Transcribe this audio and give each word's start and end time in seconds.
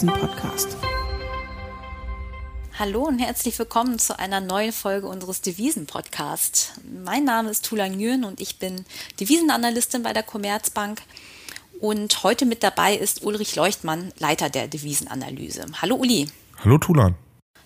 Devisen-Podcast. 0.00 0.78
Hallo 2.78 3.02
und 3.02 3.18
herzlich 3.18 3.58
willkommen 3.58 3.98
zu 3.98 4.18
einer 4.18 4.40
neuen 4.40 4.72
Folge 4.72 5.06
unseres 5.06 5.42
Devisen-Podcasts. 5.42 6.72
Mein 7.04 7.24
Name 7.24 7.50
ist 7.50 7.66
Tula 7.66 7.86
Nguyen 7.86 8.24
und 8.24 8.40
ich 8.40 8.58
bin 8.58 8.86
Devisenanalystin 9.20 10.02
bei 10.02 10.14
der 10.14 10.22
Commerzbank. 10.22 11.02
Und 11.80 12.22
heute 12.22 12.46
mit 12.46 12.62
dabei 12.62 12.94
ist 12.94 13.24
Ulrich 13.24 13.56
Leuchtmann, 13.56 14.10
Leiter 14.18 14.48
der 14.48 14.68
Devisenanalyse. 14.68 15.66
Hallo 15.82 15.96
Uli. 15.96 16.30
Hallo 16.64 16.78
Tulan. 16.78 17.14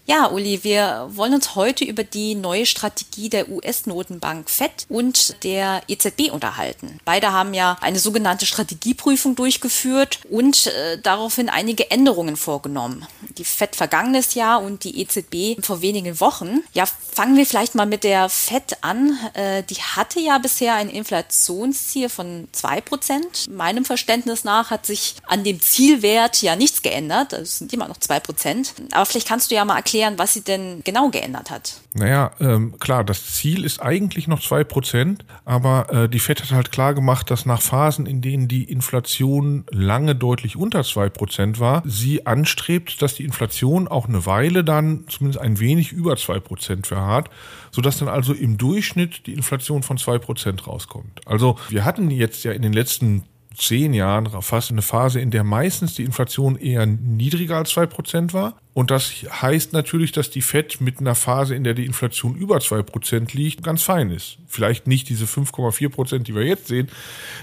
Ja, 0.06 0.30
Uli, 0.30 0.62
wir 0.64 1.08
wollen 1.14 1.32
uns 1.32 1.54
heute 1.54 1.82
über 1.82 2.04
die 2.04 2.34
neue 2.34 2.66
Strategie 2.66 3.30
der 3.30 3.48
US-Notenbank 3.48 4.50
FED 4.50 4.84
und 4.90 5.42
der 5.44 5.80
EZB 5.88 6.30
unterhalten. 6.30 6.98
Beide 7.06 7.32
haben 7.32 7.54
ja 7.54 7.78
eine 7.80 7.98
sogenannte 7.98 8.44
Strategieprüfung 8.44 9.34
durchgeführt 9.34 10.20
und 10.28 10.66
äh, 10.66 10.98
daraufhin 10.98 11.48
einige 11.48 11.90
Änderungen 11.90 12.36
vorgenommen. 12.36 13.06
Die 13.38 13.46
FED 13.46 13.76
vergangenes 13.76 14.34
Jahr 14.34 14.60
und 14.60 14.84
die 14.84 15.00
EZB 15.00 15.64
vor 15.64 15.80
wenigen 15.80 16.20
Wochen. 16.20 16.62
Ja, 16.74 16.84
fangen 16.84 17.38
wir 17.38 17.46
vielleicht 17.46 17.74
mal 17.74 17.86
mit 17.86 18.04
der 18.04 18.28
FED 18.28 18.76
an. 18.82 19.18
Äh, 19.32 19.62
die 19.62 19.76
hatte 19.76 20.20
ja 20.20 20.36
bisher 20.36 20.74
ein 20.74 20.90
Inflationsziel 20.90 22.10
von 22.10 22.46
zwei 22.52 22.82
Prozent. 22.82 23.48
Meinem 23.48 23.86
Verständnis 23.86 24.44
nach 24.44 24.70
hat 24.70 24.84
sich 24.84 25.14
an 25.26 25.44
dem 25.44 25.62
Zielwert 25.62 26.42
ja 26.42 26.56
nichts 26.56 26.82
geändert. 26.82 27.32
Es 27.32 27.56
sind 27.56 27.72
immer 27.72 27.88
noch 27.88 27.96
zwei 27.96 28.20
Prozent. 28.20 28.74
Aber 28.92 29.06
vielleicht 29.06 29.28
kannst 29.28 29.50
du 29.50 29.54
ja 29.54 29.64
mal 29.64 29.76
erklären, 29.76 29.93
erklären, 29.94 30.18
was 30.18 30.34
sie 30.34 30.42
denn 30.42 30.82
genau 30.84 31.10
geändert 31.10 31.50
hat. 31.50 31.80
Naja, 31.94 32.32
ähm, 32.40 32.78
klar, 32.80 33.04
das 33.04 33.34
Ziel 33.34 33.64
ist 33.64 33.80
eigentlich 33.80 34.26
noch 34.26 34.40
zwei 34.40 34.64
Prozent, 34.64 35.24
aber 35.44 35.92
äh, 35.92 36.08
die 36.08 36.18
FED 36.18 36.42
hat 36.42 36.50
halt 36.50 36.72
klar 36.72 36.94
gemacht, 36.94 37.30
dass 37.30 37.46
nach 37.46 37.62
Phasen, 37.62 38.06
in 38.06 38.20
denen 38.20 38.48
die 38.48 38.64
Inflation 38.64 39.64
lange 39.70 40.16
deutlich 40.16 40.56
unter 40.56 40.82
zwei 40.82 41.08
Prozent 41.08 41.60
war, 41.60 41.82
sie 41.86 42.26
anstrebt, 42.26 43.02
dass 43.02 43.14
die 43.14 43.24
Inflation 43.24 43.86
auch 43.86 44.08
eine 44.08 44.26
Weile 44.26 44.64
dann 44.64 45.04
zumindest 45.08 45.40
ein 45.40 45.60
wenig 45.60 45.92
über 45.92 46.16
zwei 46.16 46.40
Prozent 46.40 46.88
verharrt, 46.88 47.30
sodass 47.70 47.98
dann 47.98 48.08
also 48.08 48.32
im 48.32 48.58
Durchschnitt 48.58 49.26
die 49.26 49.34
Inflation 49.34 49.82
von 49.82 49.98
zwei 49.98 50.18
Prozent 50.18 50.66
rauskommt. 50.66 51.20
Also 51.26 51.56
wir 51.68 51.84
hatten 51.84 52.10
jetzt 52.10 52.44
ja 52.44 52.52
in 52.52 52.62
den 52.62 52.72
letzten 52.72 53.24
zehn 53.56 53.94
Jahren 53.94 54.28
fast 54.42 54.72
eine 54.72 54.82
Phase, 54.82 55.20
in 55.20 55.30
der 55.30 55.44
meistens 55.44 55.94
die 55.94 56.02
Inflation 56.02 56.56
eher 56.56 56.86
niedriger 56.86 57.58
als 57.58 57.70
zwei 57.70 57.86
Prozent 57.86 58.34
war. 58.34 58.54
Und 58.74 58.90
das 58.90 59.12
heißt 59.12 59.72
natürlich, 59.72 60.10
dass 60.10 60.30
die 60.30 60.42
FED 60.42 60.80
mit 60.80 60.98
einer 60.98 61.14
Phase, 61.14 61.54
in 61.54 61.62
der 61.62 61.74
die 61.74 61.86
Inflation 61.86 62.34
über 62.34 62.58
zwei 62.58 62.82
Prozent 62.82 63.32
liegt, 63.32 63.62
ganz 63.62 63.84
fein 63.84 64.10
ist. 64.10 64.38
Vielleicht 64.48 64.88
nicht 64.88 65.08
diese 65.08 65.26
5,4 65.26 65.88
Prozent, 65.90 66.28
die 66.28 66.34
wir 66.34 66.42
jetzt 66.42 66.66
sehen. 66.66 66.88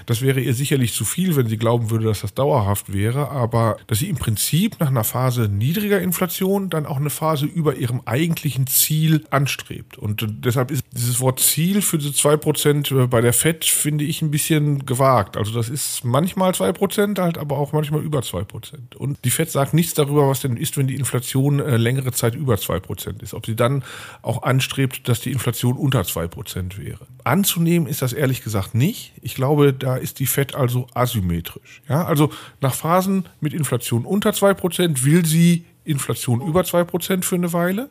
Das 0.04 0.20
wäre 0.20 0.40
ihr 0.40 0.52
sicherlich 0.52 0.92
zu 0.92 1.06
viel, 1.06 1.34
wenn 1.34 1.46
sie 1.46 1.56
glauben 1.56 1.90
würde, 1.90 2.04
dass 2.04 2.20
das 2.20 2.34
dauerhaft 2.34 2.92
wäre. 2.92 3.30
Aber 3.30 3.78
dass 3.86 3.98
sie 3.98 4.10
im 4.10 4.16
Prinzip 4.16 4.78
nach 4.78 4.88
einer 4.88 5.04
Phase 5.04 5.48
niedriger 5.48 6.02
Inflation 6.02 6.68
dann 6.68 6.84
auch 6.84 6.98
eine 6.98 7.10
Phase 7.10 7.46
über 7.46 7.76
ihrem 7.76 8.02
eigentlichen 8.04 8.66
Ziel 8.66 9.24
anstrebt. 9.30 9.96
Und 9.96 10.26
deshalb 10.44 10.70
ist 10.70 10.84
dieses 10.92 11.18
Wort 11.20 11.40
Ziel 11.40 11.80
für 11.80 11.96
diese 11.96 12.12
zwei 12.12 12.36
Prozent 12.36 12.92
bei 13.08 13.22
der 13.22 13.32
FED, 13.32 13.64
finde 13.64 14.04
ich, 14.04 14.20
ein 14.20 14.30
bisschen 14.30 14.84
gewagt. 14.84 15.38
Also 15.38 15.54
das 15.54 15.70
ist 15.70 16.04
manchmal 16.04 16.54
zwei 16.54 16.72
Prozent, 16.72 17.18
halt 17.18 17.38
aber 17.38 17.56
auch 17.56 17.72
manchmal 17.72 18.02
über 18.02 18.20
zwei 18.20 18.44
Prozent. 18.44 18.96
Und 18.96 19.18
die 19.24 19.30
FED 19.30 19.50
sagt 19.50 19.72
nichts 19.72 19.94
darüber, 19.94 20.28
was 20.28 20.40
denn 20.40 20.58
ist, 20.58 20.76
wenn 20.76 20.86
die 20.86 20.96
Inflation 20.96 21.21
Inflation 21.22 21.60
äh, 21.60 21.76
längere 21.76 22.10
Zeit 22.10 22.34
über 22.34 22.58
zwei 22.58 22.80
Prozent 22.80 23.22
ist. 23.22 23.32
Ob 23.32 23.46
sie 23.46 23.54
dann 23.54 23.84
auch 24.22 24.42
anstrebt, 24.42 25.08
dass 25.08 25.20
die 25.20 25.30
Inflation 25.30 25.76
unter 25.76 26.04
zwei 26.04 26.26
Prozent 26.26 26.78
wäre. 26.78 27.06
Anzunehmen 27.22 27.86
ist 27.86 28.02
das 28.02 28.12
ehrlich 28.12 28.42
gesagt 28.42 28.74
nicht. 28.74 29.12
Ich 29.22 29.36
glaube, 29.36 29.72
da 29.72 29.96
ist 29.96 30.18
die 30.18 30.26
FED 30.26 30.56
also 30.56 30.88
asymmetrisch. 30.94 31.80
Ja, 31.88 32.04
also 32.04 32.30
nach 32.60 32.74
Phasen 32.74 33.28
mit 33.40 33.54
Inflation 33.54 34.04
unter 34.04 34.32
zwei 34.32 34.52
Prozent 34.52 35.04
will 35.04 35.24
sie 35.24 35.64
Inflation 35.84 36.40
über 36.40 36.64
zwei 36.64 36.82
Prozent 36.82 37.24
für 37.24 37.36
eine 37.36 37.52
Weile. 37.52 37.88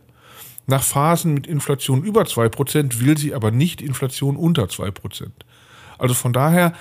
Nach 0.68 0.84
Phasen 0.84 1.34
mit 1.34 1.48
Inflation 1.48 2.04
über 2.04 2.26
zwei 2.26 2.50
Prozent 2.50 3.00
will 3.00 3.18
sie 3.18 3.34
aber 3.34 3.52
nicht 3.52 3.82
Inflation 3.82 4.36
unter 4.36 4.68
zwei 4.68 4.92
Prozent. 4.92 5.46
Also 6.02 6.16
von 6.16 6.34
daher 6.34 6.74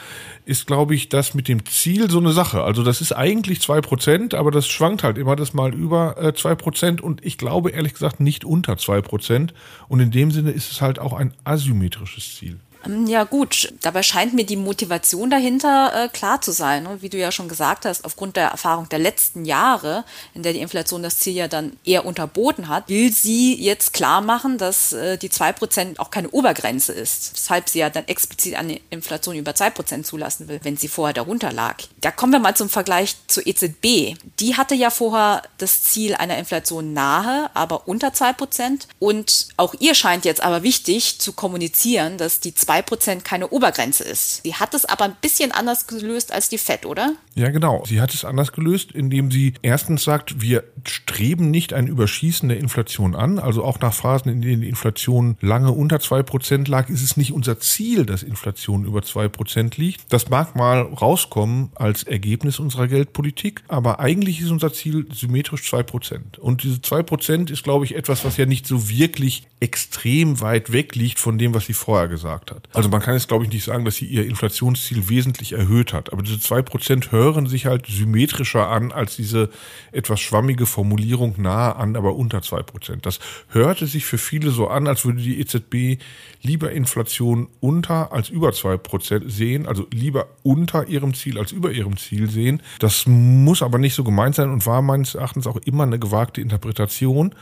ist, 0.47 0.66
glaube 0.66 0.94
ich, 0.94 1.10
das 1.10 1.34
mit 1.34 1.47
dem 1.47 1.66
Ziel 1.66 2.10
so 2.10 2.19
eine 2.19 2.32
Sache. 2.32 2.64
Also 2.64 2.82
das 2.82 3.03
ist 3.03 3.12
eigentlich 3.12 3.60
zwei 3.60 3.82
Prozent, 3.82 4.32
aber 4.32 4.50
das 4.50 4.66
schwankt 4.66 5.04
halt 5.04 5.19
immer 5.19 5.36
das 5.36 5.53
mal 5.53 5.75
über 5.75 6.16
äh, 6.16 6.32
zwei 6.32 6.54
Prozent 6.54 7.03
und 7.03 7.22
ich 7.22 7.36
glaube 7.36 7.70
ehrlich 7.70 7.92
gesagt 7.92 8.20
nicht 8.20 8.47
unter 8.47 8.78
zwei 8.78 9.03
Prozent. 9.03 9.53
Und 9.88 10.00
in 10.00 10.10
dem 10.10 10.31
Sinne 10.31 10.53
ist 10.53 10.72
es 10.72 10.81
halt 10.81 10.98
auch 10.98 11.12
ein 11.12 11.34
asymmetrisches 11.44 12.36
Ziel. 12.36 12.58
Ähm, 12.85 13.07
ja 13.07 13.25
gut, 13.25 13.73
dabei 13.83 14.03
scheint 14.03 14.35
mir 14.35 14.45
die 14.45 14.57
Motivation 14.57 15.31
dahinter 15.31 15.93
äh, 15.95 16.09
klar 16.09 16.41
zu 16.41 16.53
sein. 16.53 16.85
Ne? 16.85 16.99
Wie 17.01 17.09
du 17.09 17.19
ja 17.19 17.33
schon 17.33 17.49
gesagt 17.49 17.85
hast, 17.85 18.05
aufgrund 18.05 18.37
der 18.37 18.49
Erfahrung 18.49 18.89
der 18.89 18.99
letzten 18.99 19.45
Jahre, 19.45 20.05
in 20.35 20.43
der 20.43 20.53
die 20.53 20.61
Inflation 20.61 21.03
das 21.03 21.19
Ziel 21.19 21.35
ja 21.35 21.49
dann 21.49 21.77
eher 21.85 22.07
unterboten 22.07 22.69
hat, 22.69 22.89
will 22.89 23.13
sie 23.13 23.61
jetzt 23.61 23.93
klar 23.93 24.21
machen, 24.21 24.59
dass 24.59 24.93
äh, 24.93 25.19
die 25.19 25.31
2% 25.31 25.99
auch 25.99 26.11
keine 26.11 26.31
Obergrenze 26.31 26.93
ist. 26.93 27.33
Weshalb 27.35 27.69
sie 27.69 27.81
ja 27.81 27.91
dann 27.91 28.09
explizit 28.09 28.55
eine 28.55 28.81
Inflation 28.91 29.37
über 29.37 29.53
2% 29.53 30.03
zulassen 30.05 30.49
will, 30.49 30.61
wenn 30.62 30.77
sie 30.77 30.89
vorher 30.89 31.15
darunter 31.15 31.53
lag. 31.53 31.77
Da 32.01 32.11
kommen 32.11 32.33
wir 32.33 32.41
mal 32.41 32.57
zum 32.57 32.69
Vergleich 32.69 33.17
zur 33.27 33.47
EZB. 33.47 34.17
Die 34.39 34.57
hatte 34.57 34.75
ja 34.75 34.91
vorher 34.91 35.43
das 35.59 35.83
Ziel 35.83 36.15
einer 36.15 36.39
Inflation 36.39 36.93
nahe, 36.93 37.51
aber 37.55 37.89
unter 37.89 38.09
2%. 38.09 38.87
Und 38.99 39.49
auch 39.57 39.75
ihr 39.79 39.95
scheint 39.95 40.25
jetzt 40.25 40.43
aber 40.43 40.62
wichtig 40.62 41.19
zu 41.19 41.33
kommunizieren, 41.33 42.17
dass 42.17 42.41
die 42.41 42.55
2 42.55 42.69
2% 42.70 43.22
keine 43.22 43.48
Obergrenze 43.48 44.04
ist. 44.04 44.42
Sie 44.44 44.54
hat 44.54 44.75
es 44.75 44.84
aber 44.84 45.04
ein 45.04 45.16
bisschen 45.20 45.50
anders 45.50 45.86
gelöst 45.86 46.32
als 46.32 46.48
die 46.48 46.58
FED, 46.58 46.86
oder? 46.86 47.14
Ja, 47.34 47.50
genau. 47.50 47.84
Sie 47.86 48.00
hat 48.00 48.14
es 48.14 48.25
anders 48.25 48.53
gelöst, 48.53 48.92
indem 48.92 49.31
sie 49.31 49.54
erstens 49.62 50.04
sagt, 50.04 50.41
wir 50.41 50.64
streben 50.84 51.50
nicht 51.50 51.72
ein 51.72 51.86
Überschießen 51.86 52.48
der 52.48 52.58
Inflation 52.58 53.16
an. 53.16 53.38
Also 53.38 53.64
auch 53.64 53.81
nach 53.81 53.92
Phasen, 53.92 54.31
in 54.31 54.41
denen 54.41 54.62
die 54.62 54.69
Inflation 54.69 55.36
lange 55.41 55.72
unter 55.72 55.97
2% 55.97 56.69
lag, 56.70 56.88
ist 56.88 57.03
es 57.03 57.16
nicht 57.16 57.32
unser 57.32 57.58
Ziel, 57.58 58.06
dass 58.06 58.22
Inflation 58.22 58.84
über 58.84 59.00
2% 59.00 59.78
liegt. 59.78 60.12
Das 60.12 60.28
mag 60.28 60.54
mal 60.54 60.82
rauskommen 60.82 61.70
als 61.75 62.04
Ergebnis 62.04 62.58
unserer 62.58 62.87
Geldpolitik, 62.87 63.62
aber 63.69 64.00
eigentlich 64.00 64.41
ist 64.41 64.50
unser 64.50 64.72
Ziel 64.72 65.06
symmetrisch 65.12 65.62
2%. 65.62 66.38
Und 66.38 66.62
diese 66.62 66.78
2% 66.78 67.50
ist, 67.50 67.64
glaube 67.64 67.84
ich, 67.84 67.97
etwas, 67.97 68.25
was 68.25 68.37
ja 68.37 68.47
nicht 68.47 68.66
so 68.66 68.88
wirklich 68.88 69.44
extrem 69.60 70.41
weit 70.41 70.72
weg 70.72 70.94
liegt 70.94 71.19
von 71.19 71.38
dem, 71.38 71.54
was 71.54 71.66
sie 71.66 71.72
vorher 71.72 72.08
gesagt 72.08 72.50
hat 72.50 72.59
hat. 72.69 72.76
Also 72.76 72.88
man 72.88 73.00
kann 73.00 73.15
jetzt, 73.15 73.28
glaube 73.28 73.44
ich, 73.44 73.53
nicht 73.53 73.65
sagen, 73.65 73.84
dass 73.84 73.97
sie 73.97 74.06
ihr 74.06 74.26
Inflationsziel 74.26 75.09
wesentlich 75.09 75.53
erhöht 75.53 75.93
hat. 75.93 76.12
Aber 76.12 76.22
diese 76.22 76.41
zwei 76.41 76.62
Prozent 76.62 77.12
hören 77.12 77.47
sich 77.47 77.66
halt 77.66 77.87
symmetrischer 77.87 78.69
an 78.69 78.93
als 78.93 79.16
diese 79.16 79.50
etwas 79.93 80.21
schwammige 80.21 80.66
Formulierung 80.66 81.34
nahe 81.38 81.76
an, 81.76 81.97
aber 81.97 82.16
unter 82.16 82.43
zwei 82.43 82.62
Prozent. 82.62 83.06
Das 83.06 83.19
hörte 83.49 83.87
sich 83.87 84.04
für 84.04 84.19
viele 84.19 84.50
so 84.50 84.69
an, 84.69 84.87
als 84.87 85.04
würde 85.04 85.22
die 85.22 85.41
EZB 85.41 86.03
lieber 86.43 86.70
Inflation 86.72 87.49
unter 87.60 88.12
als 88.12 88.28
über 88.28 88.53
zwei 88.53 88.76
Prozent 88.76 89.31
sehen, 89.31 89.66
also 89.66 89.87
lieber 89.91 90.28
unter 90.43 90.88
ihrem 90.88 91.15
Ziel 91.15 91.38
als 91.38 91.53
über 91.53 91.72
ihrem 91.72 91.97
Ziel 91.97 92.31
sehen. 92.31 92.62
Das 92.78 93.06
muss 93.06 93.62
aber 93.62 93.78
nicht 93.78 93.94
so 93.94 94.04
gemeint 94.04 94.34
sein 94.34 94.50
und 94.50 94.66
war 94.66 94.82
meines 94.82 95.15
Erachtens 95.15 95.47
auch 95.47 95.56
immer 95.65 95.84
eine 95.84 95.99
gewagte 95.99 96.41
Interpretation. 96.41 97.34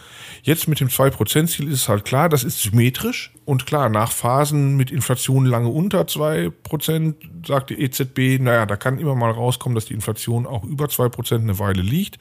Jetzt 0.42 0.68
mit 0.68 0.80
dem 0.80 0.90
zwei 0.90 1.10
Prozent 1.10 1.50
Ziel 1.50 1.68
ist 1.68 1.82
es 1.82 1.88
halt 1.88 2.04
klar, 2.04 2.28
das 2.28 2.44
ist 2.44 2.62
symmetrisch 2.62 3.32
und 3.48 3.64
klar, 3.64 3.88
nach 3.88 4.12
Phasen 4.12 4.76
mit 4.76 4.90
Inflation 4.90 5.46
lange 5.46 5.70
unter 5.70 6.06
zwei 6.06 6.50
Prozent 6.50 7.16
sagt 7.46 7.70
die 7.70 7.80
EZB, 7.80 8.38
naja, 8.42 8.66
da 8.66 8.76
kann 8.76 8.98
immer 8.98 9.14
mal 9.14 9.30
rauskommen, 9.30 9.74
dass 9.74 9.86
die 9.86 9.94
Inflation 9.94 10.46
auch 10.46 10.64
über 10.64 10.90
zwei 10.90 11.08
Prozent 11.08 11.44
eine 11.44 11.58
Weile 11.58 11.80
liegt. 11.80 12.18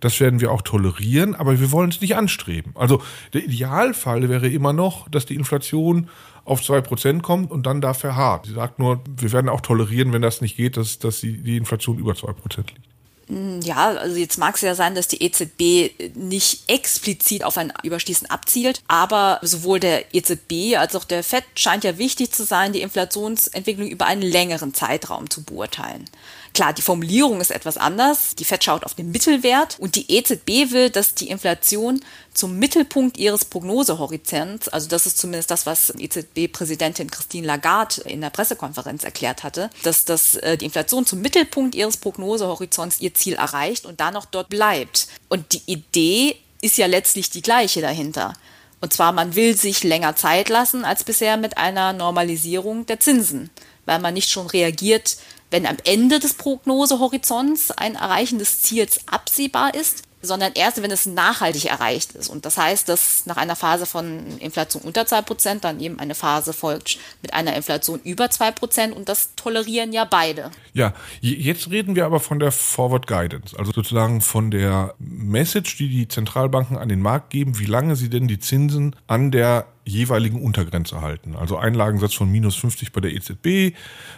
Das 0.00 0.18
werden 0.20 0.40
wir 0.40 0.50
auch 0.50 0.62
tolerieren, 0.62 1.34
aber 1.34 1.60
wir 1.60 1.70
wollen 1.70 1.90
es 1.90 2.00
nicht 2.00 2.16
anstreben. 2.16 2.72
Also 2.76 3.02
der 3.34 3.44
Idealfall 3.44 4.30
wäre 4.30 4.48
immer 4.48 4.72
noch, 4.72 5.06
dass 5.10 5.26
die 5.26 5.34
Inflation 5.34 6.08
auf 6.46 6.62
zwei 6.62 6.80
Prozent 6.80 7.22
kommt 7.22 7.50
und 7.50 7.66
dann 7.66 7.82
da 7.82 7.92
verharrt. 7.92 8.46
Sie 8.46 8.54
sagt 8.54 8.78
nur, 8.78 9.02
wir 9.06 9.32
werden 9.32 9.50
auch 9.50 9.60
tolerieren, 9.60 10.14
wenn 10.14 10.22
das 10.22 10.40
nicht 10.40 10.56
geht, 10.56 10.78
dass, 10.78 10.98
dass 10.98 11.20
die 11.20 11.58
Inflation 11.58 11.98
über 11.98 12.14
zwei 12.14 12.32
Prozent 12.32 12.70
liegt. 12.70 12.89
Hm, 13.30 13.60
ja, 13.60 13.90
also 13.90 14.16
jetzt 14.16 14.38
mag 14.38 14.56
es 14.56 14.60
ja 14.60 14.74
sein, 14.74 14.96
dass 14.96 15.06
die 15.06 15.22
EZB 15.22 16.16
nicht 16.16 16.68
explizit 16.68 17.44
auf 17.44 17.56
ein 17.56 17.72
Überschließen 17.84 18.28
abzielt, 18.28 18.82
aber 18.88 19.38
sowohl 19.42 19.78
der 19.78 20.12
EZB 20.12 20.76
als 20.76 20.96
auch 20.96 21.04
der 21.04 21.22
FED 21.22 21.44
scheint 21.54 21.84
ja 21.84 21.96
wichtig 21.96 22.32
zu 22.32 22.44
sein, 22.44 22.72
die 22.72 22.82
Inflationsentwicklung 22.82 23.88
über 23.88 24.06
einen 24.06 24.22
längeren 24.22 24.74
Zeitraum 24.74 25.30
zu 25.30 25.44
beurteilen. 25.44 26.06
Klar, 26.54 26.72
die 26.72 26.82
Formulierung 26.82 27.40
ist 27.40 27.52
etwas 27.52 27.76
anders. 27.76 28.34
Die 28.34 28.44
FED 28.44 28.64
schaut 28.64 28.84
auf 28.84 28.94
den 28.94 29.12
Mittelwert 29.12 29.76
und 29.78 29.94
die 29.94 30.10
EZB 30.10 30.72
will, 30.72 30.90
dass 30.90 31.14
die 31.14 31.28
Inflation 31.28 32.00
zum 32.32 32.58
Mittelpunkt 32.58 33.18
ihres 33.18 33.44
Prognosehorizonts, 33.44 34.68
also 34.68 34.88
das 34.88 35.06
ist 35.06 35.18
zumindest 35.18 35.50
das, 35.50 35.66
was 35.66 35.92
EZB-Präsidentin 35.98 37.10
Christine 37.10 37.46
Lagarde 37.46 38.02
in 38.02 38.20
der 38.20 38.30
Pressekonferenz 38.30 39.04
erklärt 39.04 39.42
hatte, 39.42 39.70
dass 39.82 40.04
das, 40.04 40.36
äh, 40.36 40.56
die 40.56 40.66
Inflation 40.66 41.06
zum 41.06 41.20
Mittelpunkt 41.20 41.74
ihres 41.74 41.96
Prognosehorizonts 41.96 43.00
ihr 43.00 43.14
Ziel 43.14 43.34
erreicht 43.34 43.84
und 43.84 44.00
dann 44.00 44.14
noch 44.14 44.26
dort 44.26 44.48
bleibt. 44.48 45.08
Und 45.28 45.52
die 45.52 45.62
Idee 45.66 46.36
ist 46.60 46.78
ja 46.78 46.86
letztlich 46.86 47.30
die 47.30 47.42
gleiche 47.42 47.80
dahinter. 47.80 48.34
Und 48.80 48.92
zwar, 48.92 49.12
man 49.12 49.34
will 49.34 49.56
sich 49.56 49.84
länger 49.84 50.16
Zeit 50.16 50.48
lassen 50.48 50.84
als 50.84 51.04
bisher 51.04 51.36
mit 51.36 51.58
einer 51.58 51.92
Normalisierung 51.92 52.86
der 52.86 53.00
Zinsen, 53.00 53.50
weil 53.84 53.98
man 53.98 54.14
nicht 54.14 54.30
schon 54.30 54.46
reagiert, 54.46 55.16
wenn 55.50 55.66
am 55.66 55.76
Ende 55.84 56.18
des 56.20 56.34
Prognosehorizonts 56.34 57.72
ein 57.72 57.96
Erreichen 57.96 58.38
des 58.38 58.62
Ziels 58.62 59.00
absehbar 59.06 59.74
ist, 59.74 60.04
sondern 60.22 60.52
erst, 60.54 60.82
wenn 60.82 60.90
es 60.90 61.06
nachhaltig 61.06 61.66
erreicht 61.66 62.12
ist. 62.12 62.28
Und 62.28 62.44
das 62.44 62.56
heißt, 62.56 62.88
dass 62.88 63.26
nach 63.26 63.36
einer 63.36 63.56
Phase 63.56 63.86
von 63.86 64.38
Inflation 64.38 64.82
unter 64.82 65.06
zwei 65.06 65.22
Prozent 65.22 65.64
dann 65.64 65.80
eben 65.80 65.98
eine 65.98 66.14
Phase 66.14 66.52
folgt 66.52 66.98
mit 67.22 67.32
einer 67.34 67.56
Inflation 67.56 68.00
über 68.04 68.30
zwei 68.30 68.50
Prozent 68.50 68.94
und 68.94 69.08
das 69.08 69.34
tolerieren 69.36 69.92
ja 69.92 70.04
beide. 70.04 70.50
Ja, 70.72 70.94
jetzt 71.20 71.70
reden 71.70 71.96
wir 71.96 72.06
aber 72.06 72.20
von 72.20 72.38
der 72.38 72.52
Forward 72.52 73.06
Guidance, 73.06 73.58
also 73.58 73.72
sozusagen 73.72 74.20
von 74.20 74.50
der 74.50 74.94
Message, 74.98 75.76
die 75.76 75.88
die 75.88 76.08
Zentralbanken 76.08 76.76
an 76.76 76.88
den 76.88 77.00
Markt 77.00 77.30
geben, 77.30 77.58
wie 77.58 77.66
lange 77.66 77.96
sie 77.96 78.10
denn 78.10 78.28
die 78.28 78.38
Zinsen 78.38 78.96
an 79.06 79.30
der 79.30 79.66
jeweiligen 79.90 80.40
Untergrenze 80.40 81.00
halten. 81.00 81.36
Also 81.36 81.56
Einlagensatz 81.56 82.14
von 82.14 82.30
minus 82.30 82.56
50 82.56 82.92
bei 82.92 83.00
der 83.00 83.12
EZB, 83.12 83.74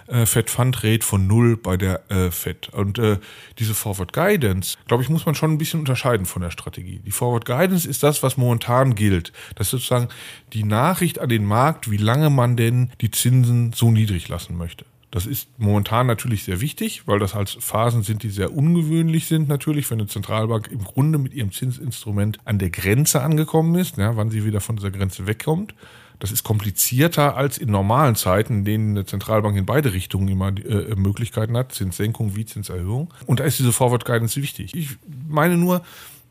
äh, 0.06 0.26
Fed 0.26 0.50
Fund 0.50 0.84
Rate 0.84 1.04
von 1.04 1.26
null 1.26 1.56
bei 1.56 1.76
der 1.76 2.10
äh, 2.10 2.30
Fed. 2.30 2.68
Und 2.68 2.98
äh, 2.98 3.18
diese 3.58 3.74
Forward 3.74 4.12
Guidance, 4.12 4.76
glaube 4.86 5.02
ich, 5.02 5.08
muss 5.08 5.26
man 5.26 5.34
schon 5.34 5.52
ein 5.52 5.58
bisschen 5.58 5.80
unterscheiden 5.80 6.26
von 6.26 6.42
der 6.42 6.50
Strategie. 6.50 7.00
Die 7.04 7.10
Forward 7.10 7.44
Guidance 7.44 7.88
ist 7.88 8.02
das, 8.02 8.22
was 8.22 8.36
momentan 8.36 8.94
gilt. 8.94 9.32
Das 9.54 9.68
ist 9.68 9.70
sozusagen 9.72 10.08
die 10.52 10.64
Nachricht 10.64 11.18
an 11.18 11.28
den 11.28 11.44
Markt, 11.44 11.90
wie 11.90 11.96
lange 11.96 12.30
man 12.30 12.56
denn 12.56 12.90
die 13.00 13.10
Zinsen 13.10 13.72
so 13.72 13.90
niedrig 13.90 14.28
lassen 14.28 14.56
möchte. 14.56 14.84
Das 15.12 15.26
ist 15.26 15.46
momentan 15.58 16.06
natürlich 16.06 16.42
sehr 16.44 16.62
wichtig, 16.62 17.06
weil 17.06 17.18
das 17.18 17.34
halt 17.34 17.50
Phasen 17.60 18.02
sind, 18.02 18.22
die 18.22 18.30
sehr 18.30 18.54
ungewöhnlich 18.54 19.26
sind 19.26 19.46
natürlich, 19.46 19.90
wenn 19.90 20.00
eine 20.00 20.08
Zentralbank 20.08 20.70
im 20.72 20.82
Grunde 20.82 21.18
mit 21.18 21.34
ihrem 21.34 21.52
Zinsinstrument 21.52 22.38
an 22.46 22.58
der 22.58 22.70
Grenze 22.70 23.22
angekommen 23.22 23.74
ist, 23.74 23.98
ja, 23.98 24.16
wann 24.16 24.30
sie 24.30 24.46
wieder 24.46 24.62
von 24.62 24.76
dieser 24.76 24.90
Grenze 24.90 25.26
wegkommt. 25.26 25.74
Das 26.18 26.32
ist 26.32 26.44
komplizierter 26.44 27.36
als 27.36 27.58
in 27.58 27.70
normalen 27.70 28.14
Zeiten, 28.14 28.60
in 28.60 28.64
denen 28.64 28.90
eine 28.90 29.04
Zentralbank 29.04 29.54
in 29.58 29.66
beide 29.66 29.92
Richtungen 29.92 30.28
immer 30.28 30.48
äh, 30.48 30.94
Möglichkeiten 30.94 31.58
hat, 31.58 31.72
Zinssenkung 31.72 32.34
wie 32.34 32.46
Zinserhöhung. 32.46 33.12
Und 33.26 33.40
da 33.40 33.44
ist 33.44 33.58
diese 33.58 33.72
Forward 33.72 34.06
Guidance 34.06 34.40
wichtig. 34.40 34.74
Ich 34.74 34.96
meine 35.28 35.58
nur, 35.58 35.82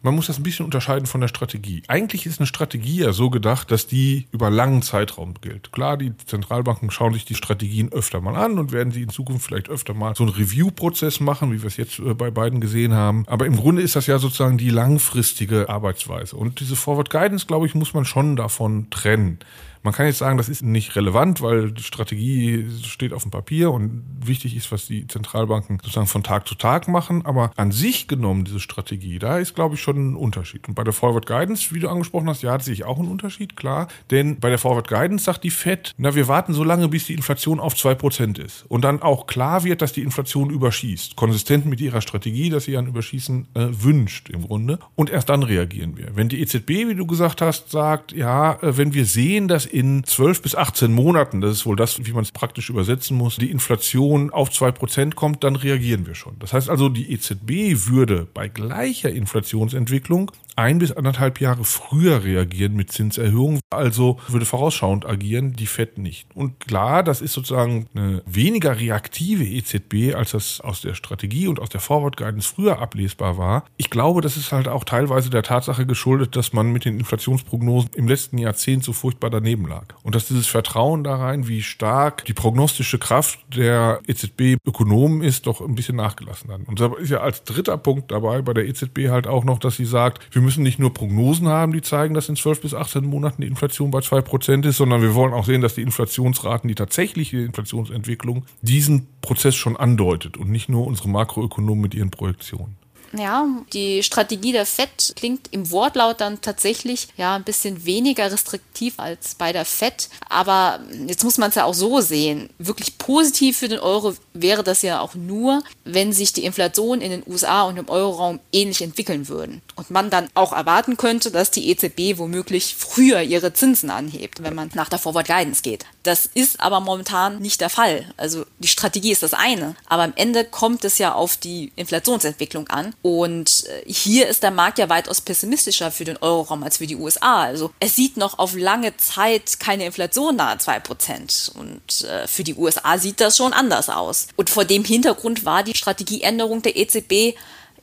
man 0.02 0.16
muss 0.16 0.28
das 0.28 0.40
ein 0.40 0.44
bisschen 0.44 0.66
unterscheiden 0.66 1.06
von 1.06 1.22
der 1.22 1.28
Strategie. 1.28 1.84
Eigentlich 1.88 2.26
ist 2.26 2.40
eine 2.40 2.48
Strategie 2.48 3.02
ja 3.02 3.14
so 3.14 3.30
gedacht, 3.30 3.72
dass 3.72 3.88
die 3.88 4.28
über 4.32 4.50
langen 4.50 4.82
Zeitraum 4.82 5.36
gilt. 5.42 5.72
Klar, 5.72 5.98
die 5.98 6.16
Zentralbanken 6.18 6.92
schauen 6.92 7.14
sich 7.14 7.26
die 7.26 7.36
Strategien 7.36 7.92
öfter 7.92 8.22
mal 8.22 8.36
an 8.36 8.58
und 8.58 8.72
werden 8.72 8.92
sie 8.92 9.04
in 9.04 9.10
Zukunft 9.10 9.46
vielleicht 9.46 9.70
öfter 9.70 9.94
mal 9.94 10.16
so 10.16 10.24
einen 10.24 10.34
Review-Prozess 10.34 11.20
machen, 11.20 11.52
wie 11.52 11.62
wir 11.62 11.68
es 11.68 11.78
jetzt 11.78 12.00
äh, 12.00 12.14
bei 12.14 12.32
beiden 12.32 12.62
gesehen 12.62 12.94
haben. 12.94 13.26
Aber 13.28 13.46
im 13.46 13.56
Grunde 13.56 13.82
ist 13.82 13.96
das 13.96 14.08
ja 14.08 14.18
sozusagen 14.18 14.58
die 14.58 14.70
langfristige 14.70 15.70
Arbeitsweise. 15.70 16.36
Und 16.36 16.60
diese 16.60 16.76
Forward 16.76 17.10
Guidance, 17.10 17.46
glaube 17.46 17.68
ich, 17.68 17.76
muss 17.76 17.94
man 17.94 18.06
schon 18.06 18.36
davon 18.36 18.90
trennen. 18.90 19.40
Man 19.84 19.94
kann 19.94 20.06
jetzt 20.06 20.20
sagen, 20.20 20.38
das 20.38 20.50
ist 20.50 20.62
nicht 20.62 20.96
relevant, 20.96 21.42
weil 21.42 21.72
die 21.72 21.84
Strategie 21.84 22.68
steht 22.84 23.14
auf 23.14 23.24
dem 23.24 23.32
Papier 23.32 23.72
und 23.72 24.04
wichtig 24.24 24.56
ist, 24.56 24.72
was 24.72 24.86
die 24.86 25.08
Zentralbanken 25.08 25.80
sozusagen 25.82 26.08
von 26.08 26.24
Tag 26.24 26.48
zu 26.48 26.56
Tag 26.56 26.88
machen. 26.88 27.26
Aber 27.26 27.52
an 27.56 27.72
sich 27.72 28.08
genommen, 28.08 28.46
diese 28.46 28.60
Strategie, 28.60 29.18
da 29.18 29.40
ist, 29.40 29.56
glaube 29.56 29.76
ich, 29.76 29.82
schon 29.82 30.12
ein 30.12 30.16
Unterschied. 30.16 30.68
Und 30.68 30.76
bei 30.76 30.84
der 30.84 30.94
Forward 30.94 31.26
Guidance, 31.26 31.74
wie 31.74 31.80
du 31.80 31.90
angesprochen 31.90 32.30
hast, 32.30 32.44
ja, 32.44 32.52
hat 32.52 32.64
sich 32.64 32.84
auch 32.84 33.00
ein 33.00 33.08
Unterschied, 33.08 33.56
klar. 33.56 33.88
Denn 34.12 34.40
bei 34.40 34.50
der 34.50 34.60
Forward 34.60 34.88
Guidance 34.88 35.26
sagt 35.26 35.44
die 35.44 35.50
Fed, 35.50 35.94
na, 35.98 36.14
wir 36.14 36.28
warten 36.28 36.54
so 36.54 36.64
lange, 36.64 36.88
bis 36.88 37.06
die 37.06 37.14
Inflation 37.14 37.60
auf 37.60 37.76
zwei 37.76 37.96
Prozent 37.96 38.38
ist. 38.38 38.66
Und 38.68 38.84
dann 38.84 39.02
auch 39.02 39.26
klar 39.26 39.64
wird, 39.64 39.82
dass 39.82 39.94
die 39.94 40.04
Inflation 40.04 40.50
überschießt. 40.52 41.16
Konsistent 41.16 41.66
mit 41.66 41.82
ihrer 41.82 42.02
Strategie, 42.02 42.50
dass 42.50 42.66
sie 42.66 42.78
ein 42.78 42.88
Überschießen 42.88 43.48
äh, 43.56 43.68
wünscht 43.72 44.30
im 44.30 44.44
Grunde. 44.44 44.80
Und 44.96 45.10
erst 45.10 45.30
dann 45.30 45.44
reagieren 45.44 45.98
wir. 45.98 46.16
Wenn 46.16 46.30
die 46.30 46.42
EZB, 46.42 46.70
wie 46.70 46.96
du 46.96 47.08
gesagt 47.08 47.42
hast, 47.42 47.72
sagt, 47.72 48.12
ja, 48.12 48.54
äh, 48.62 48.78
wenn 48.78 48.94
wir 48.94 49.06
sehen, 49.06 49.48
dass 49.48 49.71
in 49.72 50.04
12 50.04 50.42
bis 50.42 50.56
18 50.56 50.92
Monaten, 50.92 51.42
das 51.42 51.52
ist 51.52 51.66
wohl 51.66 51.76
das, 51.76 52.06
wie 52.06 52.12
man 52.12 52.24
es 52.24 52.32
praktisch 52.32 52.70
übersetzen 52.70 53.18
muss, 53.18 53.38
die 53.38 53.52
Inflation 53.52 54.30
auf 54.30 54.52
zwei 54.52 54.72
Prozent 54.72 55.16
kommt, 55.16 55.44
dann 55.44 55.56
reagieren 55.56 56.06
wir 56.06 56.16
schon. 56.16 56.38
Das 56.40 56.54
heißt 56.54 56.70
also, 56.70 56.90
die 56.90 57.12
EZB 57.12 57.88
würde 57.88 58.28
bei 58.34 58.48
gleicher 58.48 59.10
Inflationsentwicklung 59.10 60.32
ein 60.56 60.80
bis 60.80 60.92
anderthalb 60.92 61.40
Jahre 61.40 61.64
früher 61.64 62.24
reagieren 62.24 62.76
mit 62.76 62.92
Zinserhöhungen, 62.92 63.62
also 63.70 64.20
würde 64.28 64.46
vorausschauend 64.46 65.06
agieren, 65.06 65.54
die 65.54 65.66
FED 65.66 65.98
nicht. 65.98 66.28
Und 66.36 66.60
klar, 66.60 67.04
das 67.04 67.22
ist 67.22 67.34
sozusagen 67.34 67.88
eine 67.94 68.22
weniger 68.26 68.80
reaktive 68.80 69.44
EZB, 69.44 70.16
als 70.16 70.32
das 70.32 70.62
aus 70.62 70.82
der 70.82 70.94
Strategie 70.94 71.48
und 71.48 71.60
aus 71.60 71.70
der 71.70 71.80
Forward 71.80 72.18
Guidance 72.18 72.48
früher 72.54 72.80
ablesbar 72.80 73.38
war. 73.38 73.66
Ich 73.78 73.90
glaube, 73.90 74.22
das 74.22 74.38
ist 74.38 74.52
halt 74.52 74.68
auch 74.68 74.84
teilweise 74.84 75.30
der 75.30 75.44
Tatsache 75.44 75.86
geschuldet, 75.86 76.36
dass 76.36 76.54
man 76.54 76.72
mit 76.72 76.86
den 76.86 77.00
Inflationsprognosen 77.00 77.92
im 77.96 78.08
letzten 78.08 78.38
Jahrzehnt 78.38 78.84
so 78.84 78.94
furchtbar 78.94 79.30
daneben 79.30 79.68
lag. 79.68 79.86
Und 80.04 80.16
dass 80.16 80.28
dieses 80.28 80.48
Vertrauen 80.48 81.04
da 81.04 81.16
rein, 81.16 81.48
wie 81.48 81.62
stark 81.62 82.26
die 82.26 82.34
prognostische 82.34 83.00
Kraft 83.00 83.40
der 83.56 84.00
EZB-Ökonomen 84.08 85.22
ist, 85.22 85.48
doch 85.48 85.62
ein 85.62 85.76
bisschen 85.76 85.96
nachgelassen 85.96 86.52
hat. 86.52 86.62
Und 86.68 86.80
da 86.80 86.92
ist 86.98 87.10
ja 87.10 87.20
als 87.20 87.44
dritter 87.44 87.78
Punkt 87.78 88.12
dabei 88.12 88.42
bei 88.42 88.54
der 88.54 88.68
EZB 88.68 89.10
halt 89.10 89.28
auch 89.28 89.44
noch, 89.44 89.60
dass 89.60 89.78
sie 89.78 89.86
sagt, 89.86 90.28
wir 90.32 90.41
müssen 90.42 90.64
nicht 90.64 90.80
nur 90.80 90.94
Prognosen 90.94 91.48
haben, 91.48 91.74
die 91.74 91.82
zeigen, 91.82 92.14
dass 92.14 92.30
in 92.30 92.36
12 92.36 92.62
bis 92.62 92.74
18 92.74 93.06
Monaten 93.06 93.42
die 93.42 93.48
Inflation 93.48 93.92
bei 93.92 94.00
2% 94.00 94.68
ist, 94.68 94.78
sondern 94.78 95.02
wir 95.02 95.16
wollen 95.16 95.34
auch 95.34 95.46
sehen, 95.46 95.62
dass 95.62 95.76
die 95.76 95.82
Inflationsraten, 95.82 96.68
die 96.68 96.76
tatsächliche 96.76 97.38
Inflationsentwicklung 97.38 98.46
diesen 98.62 99.08
Prozess 99.22 99.56
schon 99.56 99.78
andeutet 99.78 100.38
und 100.38 100.50
nicht 100.50 100.70
nur 100.70 100.86
unsere 100.88 101.10
Makroökonomen 101.10 101.82
mit 101.82 101.96
ihren 101.96 102.12
Projektionen. 102.12 102.82
Ja, 103.14 103.46
die 103.74 104.04
Strategie 104.04 104.54
der 104.54 104.66
FED 104.66 105.14
klingt 105.16 105.50
im 105.52 105.70
Wortlaut 105.72 106.22
dann 106.22 106.40
tatsächlich 106.40 107.10
ja 107.18 107.36
ein 107.36 107.44
bisschen 107.44 107.86
weniger 107.86 108.32
restriktiv 108.32 108.94
als 108.98 109.36
bei 109.36 109.52
der 109.52 109.66
FED. 109.66 110.10
Aber 110.30 110.80
jetzt 111.08 111.24
muss 111.24 111.38
man 111.38 111.50
es 111.50 111.56
ja 111.56 111.66
auch 111.66 111.74
so 111.74 112.00
sehen. 112.00 112.50
Wirklich 112.58 112.98
positiv 112.98 113.58
für 113.58 113.68
den 113.68 113.80
Euro 113.80 114.14
wäre 114.34 114.64
das 114.64 114.82
ja 114.82 115.02
auch 115.02 115.16
nur, 115.16 115.64
wenn 115.84 116.14
sich 116.14 116.34
die 116.34 116.46
Inflation 116.46 117.02
in 117.02 117.12
den 117.12 117.24
USA 117.28 117.64
und 117.64 117.78
im 117.78 117.90
Euroraum 117.90 118.40
ähnlich 118.52 118.82
entwickeln 118.82 119.28
würden. 119.28 119.62
Und 119.76 119.92
man 119.92 120.10
dann 120.10 120.30
auch 120.34 120.54
erwarten 120.54 120.98
könnte, 120.98 121.32
dass 121.32 121.52
die 121.52 121.70
EZB 121.70 122.18
womöglich 122.18 122.76
früher 122.78 123.22
ihre 123.22 123.54
Zinsen 123.54 123.90
anhebt, 123.90 124.44
wenn 124.44 124.56
man 124.56 124.70
nach 124.74 124.90
der 124.90 125.00
Forward 125.00 125.28
Guidance 125.28 125.62
geht. 125.62 125.86
Das 126.04 126.26
ist 126.34 126.60
aber 126.60 126.80
momentan 126.80 127.40
nicht 127.40 127.62
der 127.62 127.70
Fall. 127.70 128.12
Also 128.18 128.46
die 128.60 128.68
Strategie 128.68 129.12
ist 129.12 129.24
das 129.24 129.34
eine. 129.34 129.76
Aber 129.88 130.04
am 130.04 130.14
Ende 130.16 130.46
kommt 130.46 130.84
es 130.86 130.98
ja 130.98 131.14
auf 131.14 131.38
die 131.38 131.72
Inflationsentwicklung 131.76 132.68
an. 132.70 132.94
Und 133.02 133.66
äh, 133.68 133.92
hier 133.92 134.28
ist 134.28 134.44
der 134.44 134.52
Markt 134.52 134.80
ja 134.80 134.90
weitaus 134.90 135.22
pessimistischer 135.22 135.92
für 135.92 136.06
den 136.06 136.18
Euroraum 136.18 136.64
als 136.64 136.78
für 136.78 136.88
die 136.88 136.96
USA. 136.96 137.42
Also 137.44 137.72
es 137.80 137.96
sieht 137.96 138.18
noch 138.18 138.40
auf 138.40 138.56
lange 138.56 138.96
Zeit 138.98 139.60
keine 139.60 139.86
Inflation 139.86 140.36
nahe 140.36 140.58
zwei 140.58 140.80
Prozent. 140.80 141.52
Und 141.56 142.04
äh, 142.04 142.28
für 142.28 142.44
die 142.44 142.56
USA 142.56 142.98
sieht 142.98 143.22
das 143.22 143.38
schon 143.38 143.54
anders 143.54 143.90
aus. 143.90 144.21
Und 144.36 144.50
vor 144.50 144.66
dem 144.66 144.84
Hintergrund 144.84 145.46
war 145.46 145.64
die 145.64 145.76
Strategieänderung 145.76 146.62
der 146.62 146.76
EZB 146.76 147.36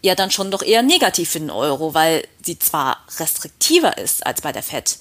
ja 0.03 0.15
dann 0.15 0.31
schon 0.31 0.51
doch 0.51 0.63
eher 0.63 0.83
negativ 0.83 1.31
für 1.31 1.41
den 1.41 1.51
Euro, 1.51 1.95
weil 1.95 2.27
sie 2.45 2.59
zwar 2.59 3.05
restriktiver 3.19 3.99
ist 3.99 4.25
als 4.27 4.43
bei 4.43 4.53
der 4.53 4.63
Fed, 4.63 4.99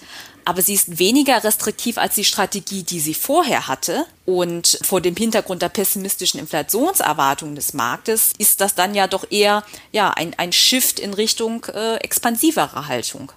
aber 0.47 0.61
sie 0.61 0.73
ist 0.73 0.97
weniger 0.97 1.43
restriktiv 1.43 1.97
als 1.97 2.15
die 2.15 2.23
Strategie, 2.23 2.83
die 2.83 3.01
sie 3.01 3.13
vorher 3.13 3.67
hatte. 3.67 4.05
Und 4.25 4.79
vor 4.81 5.01
dem 5.01 5.13
Hintergrund 5.13 5.61
der 5.61 5.67
pessimistischen 5.67 6.39
Inflationserwartungen 6.39 7.55
des 7.55 7.73
Marktes 7.73 8.31
ist 8.37 8.61
das 8.61 8.73
dann 8.73 8.95
ja 8.95 9.07
doch 9.07 9.29
eher 9.29 9.65
ja, 9.91 10.09
ein, 10.11 10.33
ein 10.37 10.53
Shift 10.53 11.01
in 11.01 11.13
Richtung 11.13 11.65
äh, 11.65 11.97
expansiverer 11.97 12.87
Haltung. 12.87 13.33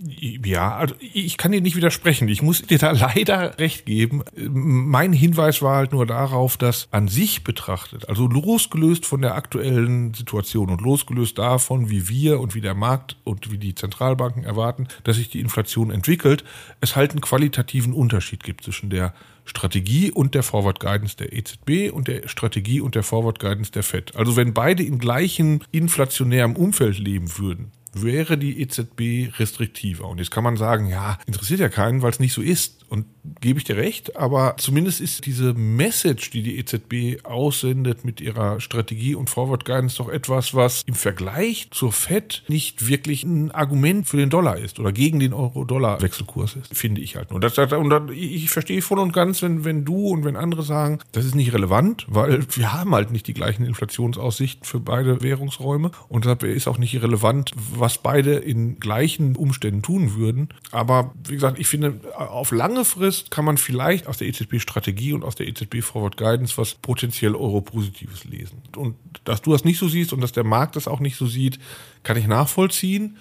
Ja, 0.00 0.76
also 0.76 0.94
ich 1.00 1.38
kann 1.38 1.50
dir 1.50 1.60
nicht 1.60 1.76
widersprechen. 1.76 2.28
Ich 2.28 2.42
muss 2.42 2.62
dir 2.62 2.78
da 2.78 2.90
leider 3.14 3.58
recht 3.58 3.86
geben. 3.86 4.22
Mein 4.36 5.12
Hinweis 5.12 5.60
war 5.60 5.76
halt 5.76 5.92
nur 5.92 6.06
darauf, 6.06 6.56
dass 6.56 6.88
an 6.92 7.08
sich 7.08 7.42
betrachtet, 7.42 8.08
also 8.08 8.26
losgelöst 8.26 9.06
von 9.06 9.22
der 9.22 9.34
aktuellen 9.34 10.14
Situation 10.14 10.70
und 10.70 10.80
losgelöst 10.80 11.38
davon, 11.38 11.90
wie 11.90 12.08
wir 12.08 12.40
und 12.40 12.54
wie 12.54 12.60
der 12.60 12.74
Markt 12.74 13.16
und 13.24 13.50
wie 13.50 13.58
die 13.58 13.74
Zentralbanken 13.74 14.44
erwarten, 14.44 14.86
dass 15.04 15.16
sich 15.16 15.30
die 15.30 15.40
Inflation 15.40 15.90
entwickelt, 15.90 16.44
es 16.80 16.94
halt 16.94 17.10
einen 17.12 17.20
qualitativen 17.20 17.92
Unterschied 17.92 18.44
gibt 18.44 18.64
zwischen 18.64 18.90
der 18.90 19.14
Strategie 19.44 20.12
und 20.12 20.34
der 20.34 20.42
Forward 20.42 20.78
Guidance 20.78 21.16
der 21.16 21.32
EZB 21.32 21.90
und 21.92 22.06
der 22.06 22.28
Strategie 22.28 22.80
und 22.80 22.94
der 22.94 23.02
Forward 23.02 23.38
Guidance 23.38 23.72
der 23.72 23.82
Fed. 23.82 24.14
Also 24.14 24.36
wenn 24.36 24.52
beide 24.52 24.82
im 24.82 24.98
gleichen 24.98 25.64
inflationären 25.72 26.54
Umfeld 26.54 26.98
leben 26.98 27.38
würden, 27.38 27.72
wäre 28.02 28.38
die 28.38 28.60
EZB 28.60 29.38
restriktiver. 29.38 30.08
Und 30.08 30.18
jetzt 30.18 30.30
kann 30.30 30.44
man 30.44 30.56
sagen, 30.56 30.86
ja, 30.86 31.18
interessiert 31.26 31.60
ja 31.60 31.68
keinen, 31.68 32.02
weil 32.02 32.10
es 32.10 32.20
nicht 32.20 32.32
so 32.32 32.42
ist. 32.42 32.77
Und 32.88 33.06
gebe 33.40 33.58
ich 33.58 33.64
dir 33.64 33.76
recht, 33.76 34.16
aber 34.16 34.56
zumindest 34.58 35.00
ist 35.00 35.26
diese 35.26 35.54
Message, 35.54 36.30
die 36.30 36.42
die 36.42 36.58
EZB 36.58 37.24
aussendet 37.24 38.04
mit 38.04 38.20
ihrer 38.20 38.60
Strategie 38.60 39.14
und 39.14 39.30
Forward 39.30 39.64
Guidance 39.64 39.98
doch 39.98 40.08
etwas, 40.08 40.54
was 40.54 40.82
im 40.86 40.94
Vergleich 40.94 41.68
zur 41.70 41.92
Fed 41.92 42.42
nicht 42.48 42.88
wirklich 42.88 43.24
ein 43.24 43.50
Argument 43.50 44.06
für 44.08 44.16
den 44.16 44.30
Dollar 44.30 44.56
ist 44.56 44.80
oder 44.80 44.92
gegen 44.92 45.20
den 45.20 45.32
Euro-Dollar-Wechselkurs 45.32 46.56
ist, 46.56 46.76
finde 46.76 47.00
ich 47.00 47.16
halt. 47.16 47.30
Und, 47.30 47.44
das, 47.44 47.58
und 47.58 48.10
ich 48.10 48.50
verstehe 48.50 48.82
voll 48.82 48.98
und 48.98 49.12
ganz, 49.12 49.42
wenn, 49.42 49.64
wenn 49.64 49.84
du 49.84 50.08
und 50.08 50.24
wenn 50.24 50.36
andere 50.36 50.62
sagen, 50.62 50.98
das 51.12 51.24
ist 51.24 51.34
nicht 51.34 51.52
relevant, 51.52 52.06
weil 52.08 52.46
wir 52.56 52.72
haben 52.72 52.94
halt 52.94 53.10
nicht 53.10 53.26
die 53.26 53.34
gleichen 53.34 53.64
Inflationsaussichten 53.64 54.64
für 54.64 54.80
beide 54.80 55.22
Währungsräume 55.22 55.90
und 56.08 56.24
deshalb 56.24 56.42
ist 56.44 56.68
auch 56.68 56.78
nicht 56.78 57.00
relevant, 57.02 57.52
was 57.56 57.98
beide 57.98 58.34
in 58.34 58.80
gleichen 58.80 59.36
Umständen 59.36 59.82
tun 59.82 60.16
würden. 60.16 60.48
Aber 60.72 61.12
wie 61.26 61.34
gesagt, 61.34 61.58
ich 61.58 61.66
finde, 61.66 62.00
auf 62.16 62.50
lange 62.50 62.77
Frist 62.84 63.30
kann 63.30 63.44
man 63.44 63.56
vielleicht 63.56 64.06
aus 64.06 64.18
der 64.18 64.28
EZB-Strategie 64.28 65.12
und 65.12 65.24
aus 65.24 65.34
der 65.34 65.48
EZB 65.48 65.82
Forward 65.82 66.16
Guidance 66.16 66.56
was 66.56 66.74
potenziell 66.74 67.34
Euro-Positives 67.34 68.24
lesen. 68.24 68.62
Und 68.76 68.96
dass 69.24 69.42
du 69.42 69.52
das 69.52 69.64
nicht 69.64 69.78
so 69.78 69.88
siehst 69.88 70.12
und 70.12 70.20
dass 70.20 70.32
der 70.32 70.44
Markt 70.44 70.76
das 70.76 70.88
auch 70.88 71.00
nicht 71.00 71.16
so 71.16 71.26
sieht, 71.26 71.58
kann 72.02 72.16
ich 72.16 72.26
nachvollziehen. 72.26 73.16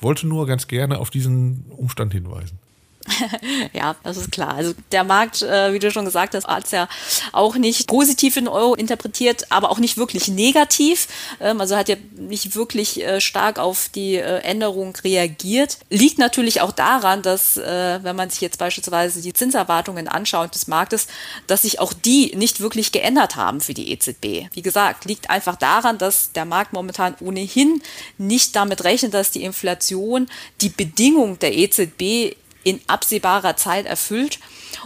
Wollte 0.00 0.26
nur 0.26 0.46
ganz 0.46 0.66
gerne 0.66 0.98
auf 0.98 1.10
diesen 1.10 1.66
Umstand 1.70 2.12
hinweisen. 2.12 2.58
ja, 3.72 3.96
das 4.02 4.16
ist 4.16 4.32
klar. 4.32 4.54
Also 4.54 4.74
der 4.92 5.04
Markt, 5.04 5.42
äh, 5.42 5.72
wie 5.72 5.78
du 5.78 5.90
schon 5.90 6.04
gesagt 6.04 6.34
hast, 6.34 6.46
hat 6.46 6.64
es 6.64 6.70
ja 6.70 6.88
auch 7.32 7.56
nicht 7.56 7.88
positiv 7.88 8.36
in 8.36 8.48
Euro 8.48 8.74
interpretiert, 8.74 9.50
aber 9.50 9.70
auch 9.70 9.78
nicht 9.78 9.96
wirklich 9.96 10.28
negativ. 10.28 11.08
Ähm, 11.40 11.60
also 11.60 11.76
hat 11.76 11.88
ja 11.88 11.96
nicht 12.16 12.54
wirklich 12.54 13.02
äh, 13.02 13.20
stark 13.20 13.58
auf 13.58 13.88
die 13.94 14.16
äh, 14.16 14.38
Änderung 14.40 14.94
reagiert. 15.02 15.78
Liegt 15.90 16.18
natürlich 16.18 16.60
auch 16.60 16.72
daran, 16.72 17.22
dass, 17.22 17.56
äh, 17.56 18.00
wenn 18.02 18.16
man 18.16 18.30
sich 18.30 18.40
jetzt 18.40 18.58
beispielsweise 18.58 19.20
die 19.20 19.32
Zinserwartungen 19.32 20.08
anschaut 20.08 20.54
des 20.54 20.66
Marktes, 20.66 21.06
dass 21.46 21.62
sich 21.62 21.80
auch 21.80 21.92
die 21.92 22.34
nicht 22.36 22.60
wirklich 22.60 22.92
geändert 22.92 23.36
haben 23.36 23.60
für 23.60 23.74
die 23.74 23.90
EZB. 23.92 24.48
Wie 24.52 24.62
gesagt, 24.62 25.04
liegt 25.04 25.30
einfach 25.30 25.56
daran, 25.56 25.98
dass 25.98 26.32
der 26.32 26.44
Markt 26.44 26.72
momentan 26.72 27.16
ohnehin 27.20 27.82
nicht 28.18 28.54
damit 28.56 28.84
rechnet, 28.84 29.14
dass 29.14 29.30
die 29.30 29.42
Inflation 29.42 30.28
die 30.60 30.68
Bedingung 30.68 31.38
der 31.38 31.56
EZB 31.56 32.36
in 32.64 32.80
absehbarer 32.86 33.56
Zeit 33.56 33.86
erfüllt. 33.86 34.38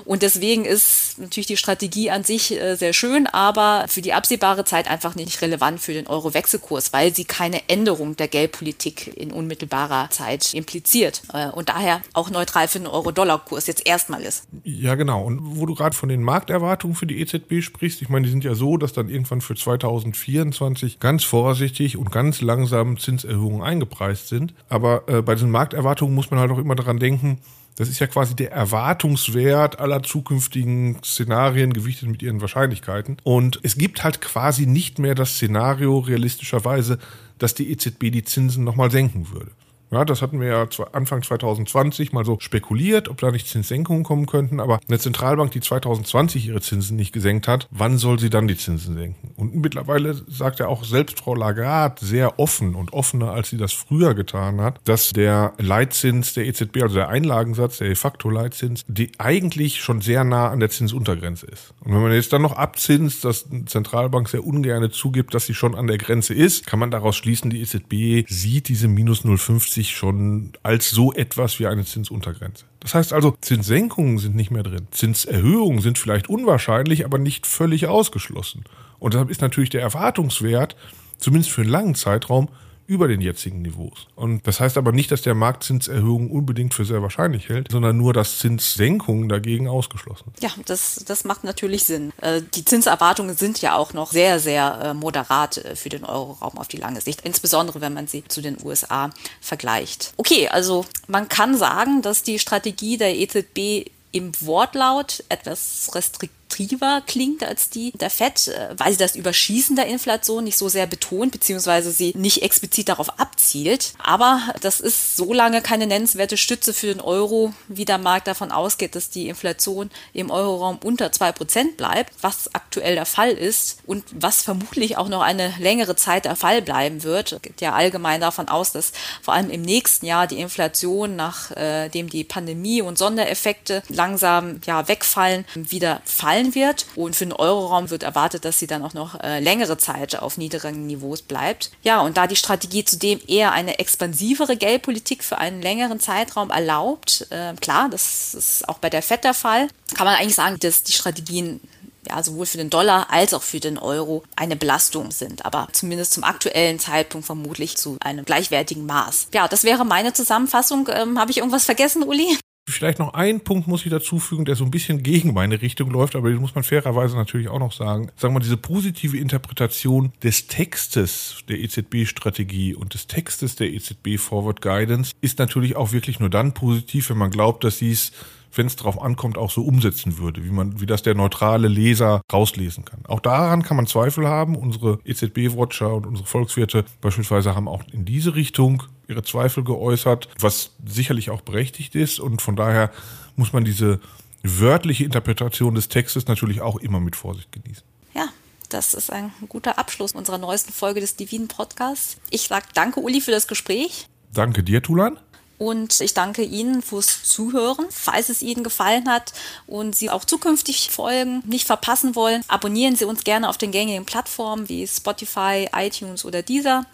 Und 0.04 0.22
deswegen 0.22 0.64
ist 0.64 1.18
natürlich 1.18 1.46
die 1.46 1.56
Strategie 1.56 2.10
an 2.10 2.24
sich 2.24 2.52
äh, 2.52 2.76
sehr 2.76 2.92
schön, 2.92 3.26
aber 3.26 3.86
für 3.88 4.02
die 4.02 4.12
absehbare 4.12 4.64
Zeit 4.64 4.88
einfach 4.88 5.14
nicht 5.14 5.40
relevant 5.42 5.80
für 5.80 5.92
den 5.92 6.06
Euro-Wechselkurs, 6.06 6.92
weil 6.92 7.14
sie 7.14 7.24
keine 7.24 7.68
Änderung 7.68 8.16
der 8.16 8.28
Geldpolitik 8.28 9.16
in 9.16 9.32
unmittelbarer 9.32 10.10
Zeit 10.10 10.54
impliziert 10.54 11.22
äh, 11.32 11.48
und 11.48 11.68
daher 11.68 12.02
auch 12.12 12.30
neutral 12.30 12.68
für 12.68 12.78
den 12.78 12.88
Euro-Dollar-Kurs 12.88 13.66
jetzt 13.66 13.86
erstmal 13.86 14.22
ist. 14.22 14.46
Ja, 14.64 14.94
genau. 14.94 15.24
Und 15.24 15.40
wo 15.58 15.66
du 15.66 15.74
gerade 15.74 15.96
von 15.96 16.08
den 16.08 16.22
Markterwartungen 16.22 16.96
für 16.96 17.06
die 17.06 17.20
EZB 17.20 17.62
sprichst, 17.62 18.02
ich 18.02 18.08
meine, 18.08 18.24
die 18.24 18.30
sind 18.30 18.44
ja 18.44 18.54
so, 18.54 18.76
dass 18.76 18.92
dann 18.92 19.08
irgendwann 19.08 19.40
für 19.40 19.54
2024 19.54 21.00
ganz 21.00 21.24
vorsichtig 21.24 21.96
und 21.96 22.10
ganz 22.10 22.40
langsam 22.40 22.98
Zinserhöhungen 22.98 23.62
eingepreist 23.62 24.28
sind. 24.28 24.54
Aber 24.68 25.04
äh, 25.06 25.22
bei 25.22 25.34
diesen 25.34 25.50
Markterwartungen 25.50 26.14
muss 26.14 26.30
man 26.30 26.40
halt 26.40 26.50
auch 26.50 26.58
immer 26.58 26.74
daran 26.74 26.98
denken, 26.98 27.40
das 27.76 27.88
ist 27.90 27.98
ja 27.98 28.06
quasi 28.06 28.34
der 28.34 28.52
Erwartungswert 28.52 29.78
aller 29.78 30.02
zukünftigen 30.02 30.98
Szenarien 31.04 31.72
gewichtet 31.74 32.08
mit 32.08 32.22
ihren 32.22 32.40
Wahrscheinlichkeiten. 32.40 33.18
Und 33.22 33.60
es 33.62 33.76
gibt 33.76 34.02
halt 34.02 34.22
quasi 34.22 34.66
nicht 34.66 34.98
mehr 34.98 35.14
das 35.14 35.34
Szenario 35.34 35.98
realistischerweise, 35.98 36.98
dass 37.38 37.54
die 37.54 37.70
EZB 37.70 38.10
die 38.10 38.24
Zinsen 38.24 38.64
nochmal 38.64 38.90
senken 38.90 39.30
würde. 39.30 39.50
Ja, 39.90 40.04
das 40.04 40.20
hatten 40.20 40.40
wir 40.40 40.48
ja 40.48 40.68
Anfang 40.92 41.22
2020 41.22 42.12
mal 42.12 42.24
so 42.24 42.38
spekuliert, 42.40 43.08
ob 43.08 43.18
da 43.18 43.30
nicht 43.30 43.46
Zinssenkungen 43.48 44.02
kommen 44.02 44.26
könnten. 44.26 44.58
Aber 44.60 44.80
eine 44.88 44.98
Zentralbank, 44.98 45.52
die 45.52 45.60
2020 45.60 46.48
ihre 46.48 46.60
Zinsen 46.60 46.96
nicht 46.96 47.12
gesenkt 47.12 47.46
hat, 47.46 47.68
wann 47.70 47.98
soll 47.98 48.18
sie 48.18 48.30
dann 48.30 48.48
die 48.48 48.56
Zinsen 48.56 48.96
senken? 48.96 49.30
Und 49.36 49.54
mittlerweile 49.54 50.14
sagt 50.28 50.58
ja 50.58 50.66
auch 50.66 50.84
selbst 50.84 51.20
Frau 51.20 51.34
Lagarde 51.34 52.04
sehr 52.04 52.38
offen 52.38 52.74
und 52.74 52.92
offener, 52.92 53.30
als 53.30 53.50
sie 53.50 53.56
das 53.56 53.72
früher 53.72 54.14
getan 54.14 54.60
hat, 54.60 54.80
dass 54.84 55.10
der 55.10 55.52
Leitzins 55.58 56.34
der 56.34 56.46
EZB, 56.46 56.82
also 56.82 56.96
der 56.96 57.08
Einlagensatz, 57.08 57.78
der 57.78 57.86
de 57.86 57.96
facto 57.96 58.28
Leitzins, 58.28 58.84
die 58.88 59.12
eigentlich 59.18 59.80
schon 59.80 60.00
sehr 60.00 60.24
nah 60.24 60.50
an 60.50 60.60
der 60.60 60.70
Zinsuntergrenze 60.70 61.46
ist. 61.46 61.74
Und 61.80 61.94
wenn 61.94 62.02
man 62.02 62.12
jetzt 62.12 62.32
dann 62.32 62.42
noch 62.42 62.56
abzinst, 62.56 63.24
dass 63.24 63.50
eine 63.50 63.66
Zentralbank 63.66 64.28
sehr 64.28 64.44
ungern 64.44 64.90
zugibt, 64.90 65.34
dass 65.34 65.46
sie 65.46 65.54
schon 65.54 65.74
an 65.74 65.86
der 65.86 65.98
Grenze 65.98 66.34
ist, 66.34 66.66
kann 66.66 66.78
man 66.78 66.90
daraus 66.90 67.16
schließen, 67.16 67.50
die 67.50 67.60
EZB 67.60 68.28
sieht 68.28 68.68
diese 68.68 68.88
minus 68.88 69.24
0,50 69.24 69.75
sich 69.76 69.96
schon 69.96 70.52
als 70.64 70.90
so 70.90 71.12
etwas 71.12 71.60
wie 71.60 71.68
eine 71.68 71.84
Zinsuntergrenze. 71.84 72.64
Das 72.80 72.94
heißt 72.94 73.12
also, 73.12 73.36
Zinssenkungen 73.40 74.18
sind 74.18 74.34
nicht 74.34 74.50
mehr 74.50 74.64
drin. 74.64 74.88
Zinserhöhungen 74.90 75.80
sind 75.80 75.98
vielleicht 75.98 76.28
unwahrscheinlich, 76.28 77.04
aber 77.04 77.18
nicht 77.18 77.46
völlig 77.46 77.86
ausgeschlossen. 77.86 78.64
Und 78.98 79.14
deshalb 79.14 79.30
ist 79.30 79.40
natürlich 79.40 79.70
der 79.70 79.82
Erwartungswert, 79.82 80.76
zumindest 81.18 81.52
für 81.52 81.62
einen 81.62 81.70
langen 81.70 81.94
Zeitraum, 81.94 82.48
über 82.86 83.08
den 83.08 83.20
jetzigen 83.20 83.62
Niveaus. 83.62 84.06
Und 84.14 84.46
das 84.46 84.60
heißt 84.60 84.76
aber 84.76 84.92
nicht, 84.92 85.10
dass 85.10 85.22
der 85.22 85.34
Markt 85.34 85.64
Zinserhöhungen 85.64 86.30
unbedingt 86.30 86.74
für 86.74 86.84
sehr 86.84 87.02
wahrscheinlich 87.02 87.48
hält, 87.48 87.70
sondern 87.70 87.96
nur, 87.96 88.12
dass 88.12 88.38
Zinssenkungen 88.38 89.28
dagegen 89.28 89.68
ausgeschlossen 89.68 90.32
Ja, 90.40 90.50
das, 90.66 91.04
das 91.06 91.24
macht 91.24 91.44
natürlich 91.44 91.84
Sinn. 91.84 92.12
Äh, 92.20 92.42
die 92.54 92.64
Zinserwartungen 92.64 93.36
sind 93.36 93.60
ja 93.60 93.76
auch 93.76 93.92
noch 93.92 94.12
sehr, 94.12 94.38
sehr 94.38 94.80
äh, 94.82 94.94
moderat 94.94 95.58
äh, 95.58 95.76
für 95.76 95.88
den 95.88 96.04
Euroraum 96.04 96.58
auf 96.58 96.68
die 96.68 96.76
lange 96.76 97.00
Sicht, 97.00 97.22
insbesondere 97.22 97.80
wenn 97.80 97.92
man 97.92 98.06
sie 98.06 98.24
zu 98.28 98.40
den 98.40 98.56
USA 98.64 99.10
vergleicht. 99.40 100.12
Okay, 100.16 100.48
also 100.48 100.86
man 101.08 101.28
kann 101.28 101.56
sagen, 101.56 102.02
dass 102.02 102.22
die 102.22 102.38
Strategie 102.38 102.96
der 102.96 103.16
EZB 103.16 103.90
im 104.12 104.32
Wortlaut 104.40 105.24
etwas 105.28 105.90
restriktiv 105.94 106.35
attraktiver 106.46 107.02
klingt 107.06 107.44
als 107.44 107.70
die 107.70 107.92
der 107.92 108.10
FED, 108.10 108.48
äh, 108.48 108.74
weil 108.76 108.92
sie 108.92 108.98
das 108.98 109.16
Überschießen 109.16 109.76
der 109.76 109.86
Inflation 109.86 110.44
nicht 110.44 110.56
so 110.56 110.68
sehr 110.68 110.86
betont, 110.86 111.32
beziehungsweise 111.32 111.90
sie 111.90 112.12
nicht 112.16 112.42
explizit 112.42 112.88
darauf 112.88 113.18
abzielt. 113.18 113.92
Aber 114.02 114.40
das 114.60 114.80
ist 114.80 115.16
so 115.16 115.32
lange 115.32 115.60
keine 115.60 115.86
nennenswerte 115.86 116.36
Stütze 116.36 116.72
für 116.72 116.86
den 116.86 117.00
Euro, 117.00 117.52
wie 117.68 117.84
der 117.84 117.98
Markt 117.98 118.26
davon 118.26 118.52
ausgeht, 118.52 118.94
dass 118.94 119.10
die 119.10 119.28
Inflation 119.28 119.90
im 120.12 120.30
Euroraum 120.30 120.78
unter 120.82 121.12
zwei 121.12 121.32
Prozent 121.32 121.76
bleibt, 121.76 122.12
was 122.22 122.54
aktuell 122.54 122.94
der 122.94 123.06
Fall 123.06 123.30
ist 123.30 123.78
und 123.86 124.04
was 124.12 124.42
vermutlich 124.42 124.96
auch 124.96 125.08
noch 125.08 125.22
eine 125.22 125.52
längere 125.58 125.96
Zeit 125.96 126.24
der 126.24 126.36
Fall 126.36 126.62
bleiben 126.62 127.02
wird. 127.02 127.32
Es 127.32 127.42
geht 127.42 127.60
ja 127.60 127.72
allgemein 127.72 128.20
davon 128.20 128.48
aus, 128.48 128.72
dass 128.72 128.92
vor 129.22 129.34
allem 129.34 129.50
im 129.50 129.62
nächsten 129.62 130.06
Jahr 130.06 130.26
die 130.26 130.40
Inflation, 130.40 131.16
nachdem 131.16 132.08
die 132.08 132.24
Pandemie 132.24 132.82
und 132.82 132.98
Sondereffekte 132.98 133.82
langsam 133.88 134.60
ja 134.66 134.88
wegfallen, 134.88 135.44
wieder 135.54 136.00
fallen 136.04 136.35
fallen 136.36 136.54
wird. 136.54 136.86
Und 136.94 137.16
für 137.16 137.24
den 137.24 137.32
Euroraum 137.32 137.90
wird 137.90 138.02
erwartet, 138.02 138.44
dass 138.44 138.58
sie 138.58 138.66
dann 138.66 138.82
auch 138.82 138.94
noch 138.94 139.20
äh, 139.20 139.40
längere 139.40 139.78
Zeit 139.78 140.16
auf 140.16 140.36
niedrigen 140.36 140.86
Niveaus 140.86 141.22
bleibt. 141.22 141.70
Ja, 141.82 142.00
und 142.00 142.16
da 142.16 142.26
die 142.26 142.36
Strategie 142.36 142.84
zudem 142.84 143.20
eher 143.26 143.52
eine 143.52 143.78
expansivere 143.78 144.56
Geldpolitik 144.56 145.24
für 145.24 145.38
einen 145.38 145.62
längeren 145.62 146.00
Zeitraum 146.00 146.50
erlaubt, 146.50 147.26
äh, 147.30 147.54
klar, 147.54 147.88
das 147.90 148.34
ist 148.34 148.68
auch 148.68 148.78
bei 148.78 148.90
der 148.90 149.02
FED 149.02 149.24
der 149.24 149.34
Fall, 149.34 149.68
kann 149.94 150.06
man 150.06 150.16
eigentlich 150.16 150.34
sagen, 150.34 150.58
dass 150.60 150.82
die 150.82 150.92
Strategien 150.92 151.60
ja, 152.08 152.22
sowohl 152.22 152.46
für 152.46 152.58
den 152.58 152.70
Dollar 152.70 153.08
als 153.10 153.34
auch 153.34 153.42
für 153.42 153.58
den 153.58 153.78
Euro 153.78 154.22
eine 154.36 154.54
Belastung 154.54 155.10
sind, 155.10 155.44
aber 155.44 155.68
zumindest 155.72 156.12
zum 156.12 156.22
aktuellen 156.22 156.78
Zeitpunkt 156.78 157.26
vermutlich 157.26 157.76
zu 157.76 157.96
einem 158.00 158.24
gleichwertigen 158.24 158.86
Maß. 158.86 159.28
Ja, 159.34 159.48
das 159.48 159.64
wäre 159.64 159.84
meine 159.84 160.12
Zusammenfassung. 160.12 160.88
Ähm, 160.92 161.18
Habe 161.18 161.32
ich 161.32 161.38
irgendwas 161.38 161.64
vergessen, 161.64 162.04
Uli? 162.04 162.38
Vielleicht 162.68 162.98
noch 162.98 163.14
ein 163.14 163.40
Punkt 163.40 163.68
muss 163.68 163.84
ich 163.86 163.90
dazu 163.90 164.18
fügen, 164.18 164.44
der 164.44 164.56
so 164.56 164.64
ein 164.64 164.72
bisschen 164.72 165.04
gegen 165.04 165.32
meine 165.32 165.62
Richtung 165.62 165.88
läuft, 165.88 166.16
aber 166.16 166.30
den 166.30 166.40
muss 166.40 166.56
man 166.56 166.64
fairerweise 166.64 167.14
natürlich 167.14 167.48
auch 167.48 167.60
noch 167.60 167.70
sagen. 167.70 168.10
Sagen 168.16 168.34
wir, 168.34 168.40
diese 168.40 168.56
positive 168.56 169.16
Interpretation 169.16 170.12
des 170.24 170.48
Textes 170.48 171.44
der 171.48 171.60
EZB-Strategie 171.60 172.74
und 172.74 172.92
des 172.94 173.06
Textes 173.06 173.54
der 173.54 173.72
EZB 173.72 174.18
Forward 174.18 174.62
Guidance 174.62 175.12
ist 175.20 175.38
natürlich 175.38 175.76
auch 175.76 175.92
wirklich 175.92 176.18
nur 176.18 176.28
dann 176.28 176.54
positiv, 176.54 177.08
wenn 177.10 177.18
man 177.18 177.30
glaubt, 177.30 177.62
dass 177.62 177.78
sie 177.78 177.92
es 177.92 178.10
wenn 178.54 178.66
es 178.66 178.76
darauf 178.76 179.00
ankommt, 179.00 179.38
auch 179.38 179.50
so 179.50 179.62
umsetzen 179.62 180.18
würde, 180.18 180.44
wie 180.44 180.50
man, 180.50 180.80
wie 180.80 180.86
das 180.86 181.02
der 181.02 181.14
neutrale 181.14 181.68
Leser 181.68 182.22
rauslesen 182.32 182.84
kann. 182.84 183.04
Auch 183.06 183.20
daran 183.20 183.62
kann 183.62 183.76
man 183.76 183.86
Zweifel 183.86 184.26
haben. 184.28 184.56
Unsere 184.56 184.98
EZB-Watcher 185.04 185.94
und 185.94 186.06
unsere 186.06 186.26
Volkswirte 186.26 186.84
beispielsweise 187.00 187.54
haben 187.54 187.68
auch 187.68 187.82
in 187.92 188.04
diese 188.04 188.34
Richtung 188.34 188.82
ihre 189.08 189.22
Zweifel 189.22 189.64
geäußert, 189.64 190.28
was 190.40 190.72
sicherlich 190.84 191.30
auch 191.30 191.42
berechtigt 191.42 191.94
ist. 191.94 192.18
Und 192.18 192.42
von 192.42 192.56
daher 192.56 192.90
muss 193.36 193.52
man 193.52 193.64
diese 193.64 194.00
wörtliche 194.42 195.04
Interpretation 195.04 195.74
des 195.74 195.88
Textes 195.88 196.26
natürlich 196.26 196.60
auch 196.60 196.76
immer 196.76 197.00
mit 197.00 197.16
Vorsicht 197.16 197.52
genießen. 197.52 197.84
Ja, 198.14 198.28
das 198.68 198.94
ist 198.94 199.12
ein 199.12 199.32
guter 199.48 199.78
Abschluss 199.78 200.12
unserer 200.12 200.38
neuesten 200.38 200.72
Folge 200.72 201.00
des 201.00 201.16
Divinen 201.16 201.48
Podcasts. 201.48 202.16
Ich 202.30 202.42
sage 202.42 202.66
danke, 202.74 203.00
Uli, 203.00 203.20
für 203.20 203.30
das 203.30 203.46
Gespräch. 203.46 204.06
Danke 204.32 204.62
dir, 204.62 204.82
Tulan. 204.82 205.18
Und 205.58 206.00
ich 206.00 206.12
danke 206.12 206.42
Ihnen 206.42 206.82
fürs 206.82 207.22
Zuhören. 207.24 207.86
Falls 207.90 208.28
es 208.28 208.42
Ihnen 208.42 208.62
gefallen 208.62 209.08
hat 209.08 209.32
und 209.66 209.96
Sie 209.96 210.10
auch 210.10 210.24
zukünftig 210.24 210.90
Folgen 210.90 211.42
nicht 211.46 211.66
verpassen 211.66 212.14
wollen, 212.14 212.44
abonnieren 212.48 212.96
Sie 212.96 213.06
uns 213.06 213.24
gerne 213.24 213.48
auf 213.48 213.56
den 213.56 213.70
gängigen 213.70 214.04
Plattformen 214.04 214.68
wie 214.68 214.86
Spotify, 214.86 215.68
iTunes 215.74 216.24
oder 216.24 216.42
Deezer. 216.42 216.84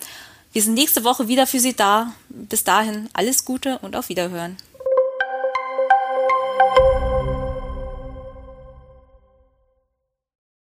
Wir 0.53 0.63
sind 0.63 0.75
nächste 0.75 1.03
Woche 1.03 1.29
wieder 1.29 1.47
für 1.47 1.61
Sie 1.61 1.75
da. 1.75 2.13
Bis 2.29 2.63
dahin 2.63 3.09
alles 3.15 3.45
Gute 3.45 3.79
und 3.79 3.97
auf 3.97 4.09
Wiederhören. 4.09 4.57